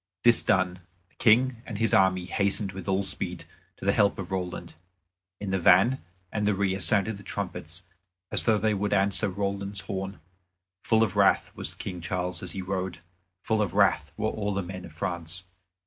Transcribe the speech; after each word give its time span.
This 0.23 0.41
done, 0.41 0.79
the 1.09 1.15
King 1.19 1.61
and 1.63 1.77
his 1.77 1.93
army 1.93 2.25
hastened 2.25 2.71
with 2.71 2.87
all 2.87 3.03
speed 3.03 3.45
to 3.77 3.85
the 3.85 3.91
help 3.91 4.17
of 4.17 4.31
Roland. 4.31 4.73
In 5.39 5.51
the 5.51 5.59
van 5.59 6.03
and 6.31 6.47
the 6.47 6.55
rear 6.55 6.79
sounded 6.81 7.17
the 7.17 7.23
trumpets 7.23 7.83
as 8.31 8.45
though 8.45 8.57
they 8.57 8.73
would 8.73 8.93
answer 8.93 9.29
Roland's 9.29 9.81
horn. 9.81 10.19
Full 10.85 11.03
of 11.03 11.15
wrath 11.15 11.55
was 11.55 11.75
King 11.75 12.01
Charles 12.01 12.41
as 12.41 12.53
he 12.53 12.63
rode; 12.63 12.97
full 13.43 13.61
of 13.61 13.75
wrath 13.75 14.11
were 14.17 14.29
all 14.29 14.55
the 14.55 14.63
men 14.63 14.85
of 14.85 14.93
France. 14.93 15.43